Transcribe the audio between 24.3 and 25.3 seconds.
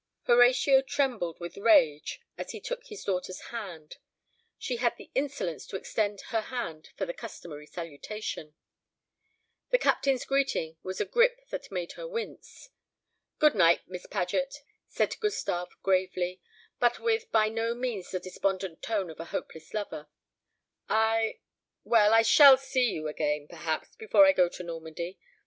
go to Normandy.